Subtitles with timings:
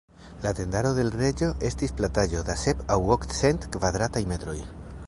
[0.43, 4.61] La tendaro de l' Reĝo estis plataĵo da sep- aŭ ok-cent kvadrataj metroj.